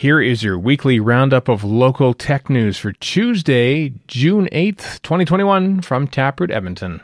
Here 0.00 0.22
is 0.22 0.42
your 0.42 0.58
weekly 0.58 0.98
roundup 0.98 1.46
of 1.46 1.62
local 1.62 2.14
tech 2.14 2.48
news 2.48 2.78
for 2.78 2.90
Tuesday, 2.90 3.92
June 4.06 4.48
8th, 4.50 5.02
2021, 5.02 5.82
from 5.82 6.08
Taproot 6.08 6.50
Edmonton. 6.50 7.02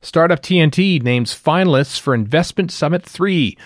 Startup 0.00 0.40
TNT 0.40 1.02
names 1.02 1.34
finalists 1.34 1.98
for 1.98 2.14
Investment 2.14 2.70
Summit 2.70 3.02
3. 3.02 3.58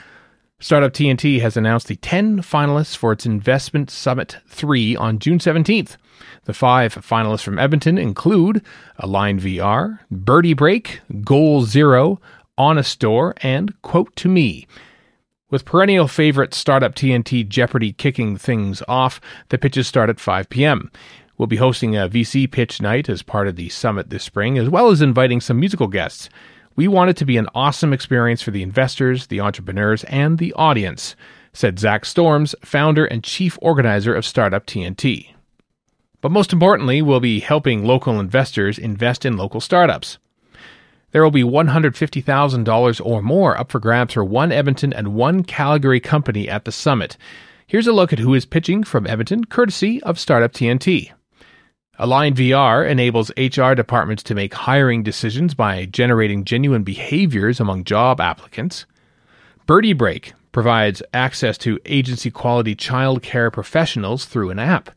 Startup 0.58 0.90
TNT 0.90 1.42
has 1.42 1.54
announced 1.54 1.88
the 1.88 1.96
10 1.96 2.38
finalists 2.38 2.96
for 2.96 3.12
its 3.12 3.26
Investment 3.26 3.90
Summit 3.90 4.38
3 4.46 4.96
on 4.96 5.18
June 5.18 5.38
17th. 5.38 5.98
The 6.44 6.54
five 6.54 6.94
finalists 6.94 7.42
from 7.42 7.58
Edmonton 7.58 7.98
include 7.98 8.64
Align 8.96 9.38
VR, 9.38 9.98
Birdie 10.10 10.54
Break, 10.54 11.02
Goal 11.24 11.66
Zero, 11.66 12.22
Honestdoor, 12.56 13.34
and 13.42 13.74
Quotomy. 13.82 14.66
With 15.50 15.64
perennial 15.64 16.08
favorite 16.08 16.52
Startup 16.52 16.94
TNT 16.94 17.48
Jeopardy 17.48 17.94
kicking 17.94 18.36
things 18.36 18.82
off, 18.86 19.18
the 19.48 19.56
pitches 19.56 19.86
start 19.86 20.10
at 20.10 20.20
5 20.20 20.50
p.m. 20.50 20.90
We'll 21.38 21.46
be 21.46 21.56
hosting 21.56 21.96
a 21.96 22.06
VC 22.06 22.50
pitch 22.50 22.82
night 22.82 23.08
as 23.08 23.22
part 23.22 23.48
of 23.48 23.56
the 23.56 23.70
summit 23.70 24.10
this 24.10 24.24
spring, 24.24 24.58
as 24.58 24.68
well 24.68 24.90
as 24.90 25.00
inviting 25.00 25.40
some 25.40 25.58
musical 25.58 25.86
guests. 25.86 26.28
We 26.76 26.86
want 26.86 27.08
it 27.08 27.16
to 27.16 27.24
be 27.24 27.38
an 27.38 27.48
awesome 27.54 27.94
experience 27.94 28.42
for 28.42 28.50
the 28.50 28.62
investors, 28.62 29.28
the 29.28 29.40
entrepreneurs, 29.40 30.04
and 30.04 30.36
the 30.36 30.52
audience, 30.52 31.16
said 31.54 31.78
Zach 31.78 32.04
Storms, 32.04 32.54
founder 32.62 33.06
and 33.06 33.24
chief 33.24 33.58
organizer 33.62 34.14
of 34.14 34.26
Startup 34.26 34.66
TNT. 34.66 35.30
But 36.20 36.30
most 36.30 36.52
importantly, 36.52 37.00
we'll 37.00 37.20
be 37.20 37.40
helping 37.40 37.86
local 37.86 38.20
investors 38.20 38.78
invest 38.78 39.24
in 39.24 39.38
local 39.38 39.62
startups. 39.62 40.18
There 41.10 41.22
will 41.22 41.30
be 41.30 41.42
$150,000 41.42 43.00
or 43.04 43.22
more 43.22 43.58
up 43.58 43.72
for 43.72 43.80
grabs 43.80 44.14
for 44.14 44.24
one 44.24 44.52
Edmonton 44.52 44.92
and 44.92 45.14
one 45.14 45.42
Calgary 45.42 46.00
company 46.00 46.48
at 46.48 46.64
the 46.64 46.72
summit. 46.72 47.16
Here's 47.66 47.86
a 47.86 47.92
look 47.92 48.12
at 48.12 48.18
who 48.18 48.34
is 48.34 48.44
pitching 48.44 48.84
from 48.84 49.06
Edmonton, 49.06 49.44
courtesy 49.44 50.02
of 50.02 50.18
Startup 50.18 50.52
TNT. 50.52 51.12
Align 51.98 52.34
VR 52.34 52.88
enables 52.88 53.32
HR 53.36 53.74
departments 53.74 54.22
to 54.24 54.34
make 54.34 54.54
hiring 54.54 55.02
decisions 55.02 55.54
by 55.54 55.86
generating 55.86 56.44
genuine 56.44 56.84
behaviors 56.84 57.58
among 57.58 57.84
job 57.84 58.20
applicants. 58.20 58.86
Birdie 59.66 59.94
Break 59.94 60.32
provides 60.52 61.02
access 61.12 61.58
to 61.58 61.80
agency 61.86 62.30
quality 62.30 62.74
child 62.74 63.22
care 63.22 63.50
professionals 63.50 64.26
through 64.26 64.50
an 64.50 64.58
app. 64.58 64.90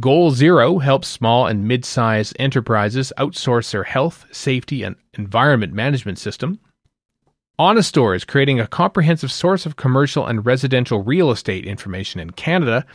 Goal 0.00 0.30
Zero 0.30 0.78
helps 0.78 1.08
small 1.08 1.46
and 1.46 1.68
mid 1.68 1.84
sized 1.84 2.34
enterprises 2.38 3.12
outsource 3.18 3.70
their 3.70 3.84
health, 3.84 4.24
safety, 4.32 4.82
and 4.82 4.96
environment 5.14 5.74
management 5.74 6.18
system. 6.18 6.58
Honestdoor 7.58 8.14
is 8.14 8.24
creating 8.24 8.58
a 8.58 8.66
comprehensive 8.66 9.30
source 9.30 9.66
of 9.66 9.76
commercial 9.76 10.26
and 10.26 10.46
residential 10.46 11.02
real 11.02 11.30
estate 11.30 11.66
information 11.66 12.20
in 12.20 12.30
Canada. 12.30 12.86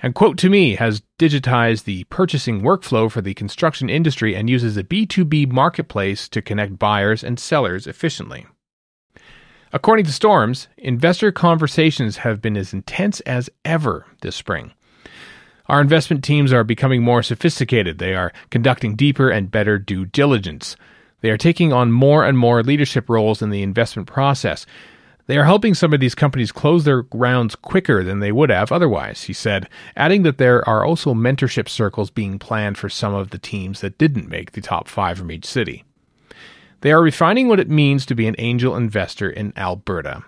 And 0.00 0.14
Quotomy 0.14 0.78
has 0.78 1.02
digitized 1.18 1.84
the 1.84 2.04
purchasing 2.04 2.62
workflow 2.62 3.10
for 3.10 3.20
the 3.20 3.34
construction 3.34 3.88
industry 3.88 4.34
and 4.34 4.50
uses 4.50 4.76
a 4.76 4.82
B2B 4.82 5.52
marketplace 5.52 6.28
to 6.30 6.42
connect 6.42 6.78
buyers 6.78 7.22
and 7.22 7.38
sellers 7.38 7.86
efficiently. 7.86 8.46
According 9.72 10.06
to 10.06 10.12
Storms, 10.12 10.66
investor 10.76 11.30
conversations 11.30 12.18
have 12.18 12.42
been 12.42 12.56
as 12.56 12.72
intense 12.72 13.20
as 13.20 13.48
ever 13.64 14.06
this 14.22 14.34
spring. 14.34 14.72
Our 15.72 15.80
investment 15.80 16.22
teams 16.22 16.52
are 16.52 16.64
becoming 16.64 17.02
more 17.02 17.22
sophisticated. 17.22 17.96
They 17.96 18.14
are 18.14 18.30
conducting 18.50 18.94
deeper 18.94 19.30
and 19.30 19.50
better 19.50 19.78
due 19.78 20.04
diligence. 20.04 20.76
They 21.22 21.30
are 21.30 21.38
taking 21.38 21.72
on 21.72 21.90
more 21.90 22.26
and 22.26 22.36
more 22.36 22.62
leadership 22.62 23.08
roles 23.08 23.40
in 23.40 23.48
the 23.48 23.62
investment 23.62 24.06
process. 24.06 24.66
They 25.28 25.38
are 25.38 25.46
helping 25.46 25.72
some 25.72 25.94
of 25.94 26.00
these 26.00 26.14
companies 26.14 26.52
close 26.52 26.84
their 26.84 27.06
rounds 27.14 27.54
quicker 27.56 28.04
than 28.04 28.20
they 28.20 28.32
would 28.32 28.50
have 28.50 28.70
otherwise, 28.70 29.22
he 29.22 29.32
said, 29.32 29.66
adding 29.96 30.24
that 30.24 30.36
there 30.36 30.68
are 30.68 30.84
also 30.84 31.14
mentorship 31.14 31.70
circles 31.70 32.10
being 32.10 32.38
planned 32.38 32.76
for 32.76 32.90
some 32.90 33.14
of 33.14 33.30
the 33.30 33.38
teams 33.38 33.80
that 33.80 33.96
didn't 33.96 34.28
make 34.28 34.52
the 34.52 34.60
top 34.60 34.88
five 34.88 35.16
from 35.16 35.32
each 35.32 35.46
city. 35.46 35.84
They 36.82 36.92
are 36.92 37.00
refining 37.00 37.48
what 37.48 37.60
it 37.60 37.70
means 37.70 38.04
to 38.04 38.14
be 38.14 38.26
an 38.26 38.36
angel 38.36 38.76
investor 38.76 39.30
in 39.30 39.54
Alberta. 39.56 40.22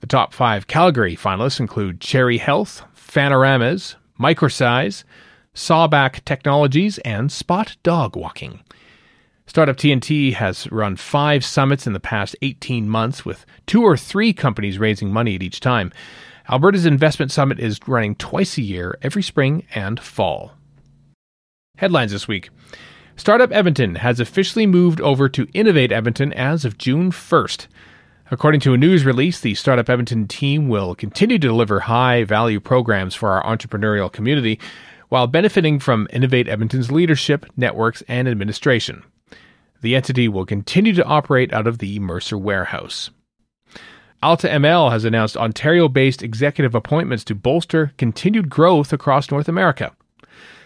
The 0.00 0.08
top 0.08 0.34
five 0.34 0.66
Calgary 0.66 1.14
finalists 1.14 1.60
include 1.60 2.00
Cherry 2.00 2.38
Health, 2.38 2.82
Fanoramas, 2.92 3.94
Microsize, 4.18 5.04
Sawback 5.54 6.24
Technologies, 6.24 6.98
and 6.98 7.30
Spot 7.30 7.76
Dog 7.82 8.16
Walking. 8.16 8.60
Startup 9.46 9.76
TNT 9.76 10.32
has 10.34 10.70
run 10.72 10.96
five 10.96 11.44
summits 11.44 11.86
in 11.86 11.92
the 11.92 12.00
past 12.00 12.34
18 12.40 12.88
months, 12.88 13.24
with 13.24 13.44
two 13.66 13.82
or 13.82 13.96
three 13.96 14.32
companies 14.32 14.78
raising 14.78 15.12
money 15.12 15.34
at 15.34 15.42
each 15.42 15.60
time. 15.60 15.92
Alberta's 16.48 16.86
Investment 16.86 17.30
Summit 17.30 17.58
is 17.58 17.78
running 17.86 18.14
twice 18.14 18.58
a 18.58 18.62
year, 18.62 18.98
every 19.02 19.22
spring 19.22 19.64
and 19.74 20.00
fall. 20.00 20.52
Headlines 21.76 22.12
this 22.12 22.28
week 22.28 22.50
Startup 23.16 23.52
Edmonton 23.52 23.96
has 23.96 24.20
officially 24.20 24.66
moved 24.66 25.00
over 25.00 25.28
to 25.28 25.48
Innovate 25.54 25.92
Edmonton 25.92 26.32
as 26.32 26.64
of 26.64 26.78
June 26.78 27.10
1st. 27.10 27.66
According 28.34 28.62
to 28.62 28.74
a 28.74 28.76
news 28.76 29.04
release, 29.04 29.38
the 29.38 29.54
Startup 29.54 29.88
Edmonton 29.88 30.26
team 30.26 30.68
will 30.68 30.96
continue 30.96 31.38
to 31.38 31.46
deliver 31.46 31.78
high 31.78 32.24
value 32.24 32.58
programs 32.58 33.14
for 33.14 33.30
our 33.30 33.44
entrepreneurial 33.44 34.10
community 34.10 34.58
while 35.08 35.28
benefiting 35.28 35.78
from 35.78 36.08
Innovate 36.12 36.48
Edmonton's 36.48 36.90
leadership, 36.90 37.46
networks, 37.56 38.02
and 38.08 38.26
administration. 38.26 39.04
The 39.82 39.94
entity 39.94 40.26
will 40.26 40.46
continue 40.46 40.92
to 40.94 41.04
operate 41.04 41.52
out 41.52 41.68
of 41.68 41.78
the 41.78 42.00
Mercer 42.00 42.36
warehouse. 42.36 43.10
Alta 44.20 44.48
ML 44.48 44.90
has 44.90 45.04
announced 45.04 45.36
Ontario 45.36 45.86
based 45.86 46.20
executive 46.20 46.74
appointments 46.74 47.22
to 47.26 47.36
bolster 47.36 47.92
continued 47.98 48.50
growth 48.50 48.92
across 48.92 49.30
North 49.30 49.48
America. 49.48 49.94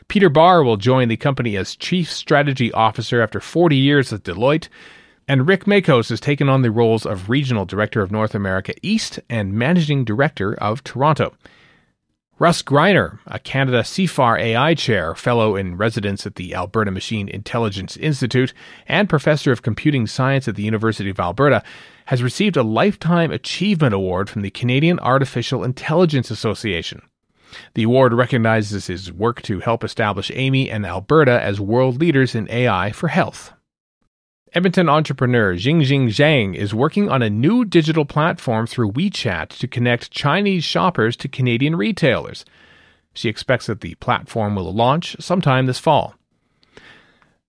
Peter 0.09 0.31
Barr 0.31 0.65
will 0.65 0.79
join 0.79 1.09
the 1.09 1.19
company 1.19 1.55
as 1.55 1.77
Chief 1.77 2.11
Strategy 2.11 2.73
Officer 2.73 3.21
after 3.21 3.41
40 3.41 3.77
years 3.77 4.11
at 4.11 4.23
Deloitte, 4.23 4.69
and 5.29 5.47
Rick 5.47 5.67
Makos 5.67 6.09
has 6.09 6.19
taken 6.21 6.49
on 6.49 6.63
the 6.63 6.71
roles 6.71 7.05
of 7.05 7.29
Regional 7.29 7.67
Director 7.67 8.01
of 8.01 8.11
North 8.11 8.35
America 8.35 8.73
East 8.83 9.21
and 9.29 9.53
Managing 9.53 10.05
Director 10.05 10.55
of 10.55 10.83
Toronto. 10.83 11.35
Russ 12.41 12.63
Greiner, 12.63 13.19
a 13.27 13.39
Canada 13.41 13.83
CIFAR 13.83 14.39
AI 14.39 14.73
Chair, 14.75 15.15
Fellow 15.15 15.57
in 15.57 15.77
Residence 15.77 16.25
at 16.25 16.37
the 16.37 16.55
Alberta 16.55 16.91
Machine 16.91 17.29
Intelligence 17.29 17.97
Institute, 17.97 18.55
and 18.87 19.09
Professor 19.09 19.51
of 19.51 19.63
Computing 19.63 20.07
Science 20.07 20.47
at 20.47 20.55
the 20.55 20.63
University 20.63 21.11
of 21.11 21.19
Alberta, 21.19 21.65
has 22.07 22.23
received 22.23 22.57
a 22.57 22.63
Lifetime 22.63 23.33
Achievement 23.33 23.93
Award 23.93 24.31
from 24.31 24.43
the 24.43 24.51
Canadian 24.51 25.01
Artificial 25.01 25.65
Intelligence 25.65 26.31
Association. 26.31 27.03
The 27.75 27.83
award 27.83 28.15
recognizes 28.15 28.87
his 28.87 29.13
work 29.13 29.43
to 29.43 29.59
help 29.59 29.83
establish 29.83 30.31
Amii 30.31 30.73
and 30.73 30.87
Alberta 30.87 31.43
as 31.43 31.61
world 31.61 32.01
leaders 32.01 32.37
in 32.37 32.49
AI 32.51 32.93
for 32.93 33.09
health. 33.09 33.53
Edmonton 34.55 34.89
entrepreneur 34.89 35.55
Jingjing 35.55 36.07
Zhang 36.07 36.55
is 36.55 36.73
working 36.73 37.11
on 37.11 37.21
a 37.21 37.29
new 37.29 37.67
digital 37.67 38.07
platform 38.07 38.67
through 38.67 38.93
WeChat 38.93 39.49
to 39.49 39.69
connect 39.69 40.11
Chinese 40.11 40.65
shoppers 40.65 41.17
to 41.17 41.29
Canadian 41.29 41.77
retailers. 41.77 42.47
She 43.13 43.29
expects 43.29 43.67
that 43.67 43.83
the 43.83 43.95
platform 43.97 44.55
will 44.55 44.73
launch 44.73 45.17
sometime 45.21 45.67
this 45.67 45.79
fall. 45.79 46.15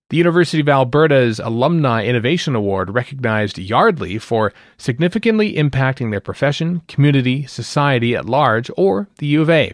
The 0.09 0.17
University 0.17 0.59
of 0.59 0.67
Alberta's 0.67 1.39
Alumni 1.39 2.03
Innovation 2.03 2.55
Award 2.55 2.89
recognized 2.89 3.57
Yardley 3.57 4.17
for 4.17 4.51
significantly 4.77 5.53
impacting 5.53 6.11
their 6.11 6.19
profession, 6.19 6.81
community, 6.87 7.45
society 7.45 8.15
at 8.15 8.25
large, 8.25 8.69
or 8.75 9.07
the 9.19 9.27
U 9.27 9.41
of 9.43 9.49
A. 9.49 9.73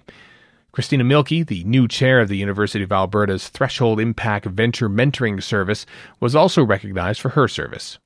Christina 0.75 1.05
Mielke, 1.05 1.47
the 1.47 1.63
new 1.63 1.87
chair 1.87 2.19
of 2.19 2.27
the 2.27 2.35
University 2.35 2.83
of 2.83 2.91
Alberta's 2.91 3.47
Threshold 3.47 3.97
Impact 3.97 4.45
Venture 4.45 4.89
Mentoring 4.89 5.41
Service, 5.41 5.85
was 6.19 6.35
also 6.35 6.65
recognized 6.65 7.21
for 7.21 7.29
her 7.29 7.47
service. 7.47 7.97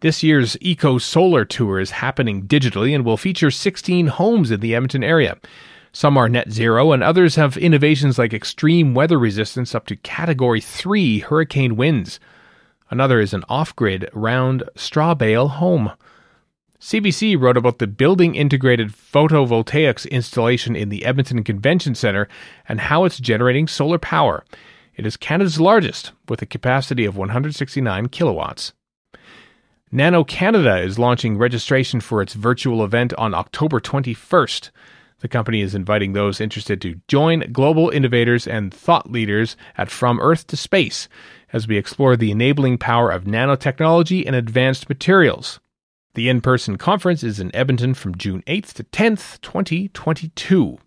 This 0.00 0.24
year's 0.24 0.56
Eco 0.60 0.98
Solar 0.98 1.44
Tour 1.44 1.78
is 1.78 1.92
happening 1.92 2.48
digitally 2.48 2.92
and 2.92 3.04
will 3.04 3.16
feature 3.16 3.52
16 3.52 4.08
homes 4.08 4.50
in 4.50 4.58
the 4.58 4.74
Edmonton 4.74 5.04
area. 5.04 5.38
Some 5.92 6.16
are 6.16 6.28
net 6.28 6.50
zero, 6.50 6.90
and 6.90 7.04
others 7.04 7.36
have 7.36 7.56
innovations 7.56 8.18
like 8.18 8.34
extreme 8.34 8.92
weather 8.92 9.16
resistance 9.16 9.76
up 9.76 9.86
to 9.86 9.94
Category 9.94 10.60
3 10.60 11.20
hurricane 11.20 11.76
winds. 11.76 12.18
Another 12.90 13.20
is 13.20 13.32
an 13.32 13.44
off 13.48 13.76
grid 13.76 14.10
round 14.12 14.64
straw 14.74 15.14
bale 15.14 15.46
home. 15.46 15.92
CBC 16.84 17.40
wrote 17.40 17.56
about 17.56 17.78
the 17.78 17.86
building 17.86 18.34
integrated 18.34 18.90
photovoltaics 18.90 20.06
installation 20.10 20.76
in 20.76 20.90
the 20.90 21.06
Edmonton 21.06 21.42
Convention 21.42 21.94
Centre 21.94 22.28
and 22.68 22.78
how 22.78 23.06
it's 23.06 23.18
generating 23.18 23.66
solar 23.66 23.96
power. 23.96 24.44
It 24.94 25.06
is 25.06 25.16
Canada's 25.16 25.58
largest, 25.58 26.12
with 26.28 26.42
a 26.42 26.46
capacity 26.46 27.06
of 27.06 27.16
169 27.16 28.08
kilowatts. 28.10 28.74
Nano 29.90 30.24
Canada 30.24 30.76
is 30.76 30.98
launching 30.98 31.38
registration 31.38 32.00
for 32.02 32.20
its 32.20 32.34
virtual 32.34 32.84
event 32.84 33.14
on 33.14 33.32
October 33.32 33.80
21st. 33.80 34.68
The 35.20 35.28
company 35.28 35.62
is 35.62 35.74
inviting 35.74 36.12
those 36.12 36.38
interested 36.38 36.82
to 36.82 37.00
join 37.08 37.50
global 37.50 37.88
innovators 37.88 38.46
and 38.46 38.74
thought 38.74 39.10
leaders 39.10 39.56
at 39.78 39.90
From 39.90 40.20
Earth 40.20 40.46
to 40.48 40.56
Space 40.58 41.08
as 41.50 41.66
we 41.66 41.78
explore 41.78 42.14
the 42.14 42.30
enabling 42.30 42.76
power 42.76 43.10
of 43.10 43.24
nanotechnology 43.24 44.26
and 44.26 44.36
advanced 44.36 44.90
materials. 44.90 45.60
The 46.14 46.28
in 46.28 46.40
person 46.40 46.78
conference 46.78 47.24
is 47.24 47.40
in 47.40 47.54
Edmonton 47.54 47.92
from 47.92 48.16
June 48.16 48.42
8th 48.46 48.74
to 48.74 48.84
10th, 48.84 49.40
2022. 49.40 50.78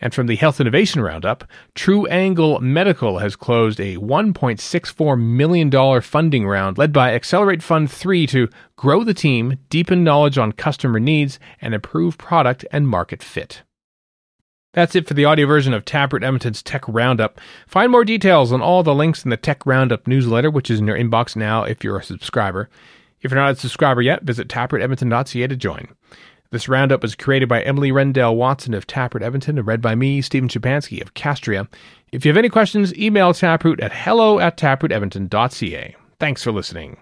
And 0.00 0.12
from 0.12 0.26
the 0.26 0.36
Health 0.36 0.60
Innovation 0.60 1.00
Roundup, 1.00 1.44
True 1.74 2.06
Angle 2.08 2.60
Medical 2.60 3.18
has 3.18 3.36
closed 3.36 3.80
a 3.80 3.96
$1.64 3.96 5.18
million 5.18 6.00
funding 6.02 6.46
round 6.46 6.76
led 6.76 6.92
by 6.92 7.14
Accelerate 7.14 7.62
Fund 7.62 7.90
3 7.90 8.26
to 8.26 8.48
grow 8.76 9.02
the 9.02 9.14
team, 9.14 9.58
deepen 9.70 10.04
knowledge 10.04 10.36
on 10.36 10.52
customer 10.52 11.00
needs, 11.00 11.38
and 11.62 11.72
improve 11.72 12.18
product 12.18 12.66
and 12.70 12.86
market 12.86 13.22
fit. 13.22 13.62
That's 14.74 14.94
it 14.94 15.08
for 15.08 15.14
the 15.14 15.24
audio 15.24 15.46
version 15.46 15.72
of 15.72 15.86
Taproot 15.86 16.24
Edmonton's 16.24 16.62
Tech 16.62 16.86
Roundup. 16.86 17.40
Find 17.66 17.90
more 17.90 18.04
details 18.04 18.52
on 18.52 18.60
all 18.60 18.82
the 18.82 18.94
links 18.94 19.24
in 19.24 19.30
the 19.30 19.38
Tech 19.38 19.64
Roundup 19.64 20.06
newsletter, 20.06 20.50
which 20.50 20.70
is 20.70 20.80
in 20.80 20.86
your 20.86 20.98
inbox 20.98 21.34
now 21.34 21.62
if 21.62 21.82
you're 21.82 21.98
a 21.98 22.04
subscriber. 22.04 22.68
If 23.24 23.30
you're 23.30 23.40
not 23.40 23.52
a 23.52 23.56
subscriber 23.56 24.02
yet, 24.02 24.22
visit 24.22 24.48
taprootedmonton.ca 24.48 25.46
to 25.46 25.56
join. 25.56 25.88
This 26.50 26.68
roundup 26.68 27.02
was 27.02 27.16
created 27.16 27.48
by 27.48 27.62
Emily 27.62 27.90
Rendell 27.90 28.36
Watson 28.36 28.74
of 28.74 28.86
Taproot 28.86 29.24
Edmonton 29.24 29.58
and 29.58 29.66
read 29.66 29.80
by 29.80 29.94
me, 29.94 30.20
Stephen 30.20 30.48
Chupansky 30.48 31.00
of 31.00 31.14
Castria. 31.14 31.66
If 32.12 32.24
you 32.24 32.28
have 32.28 32.36
any 32.36 32.50
questions, 32.50 32.94
email 32.96 33.34
taproot 33.34 33.80
at 33.80 33.92
hello 33.92 34.38
at 34.38 34.56
taprootedmonton.ca. 34.56 35.96
Thanks 36.20 36.44
for 36.44 36.52
listening. 36.52 36.98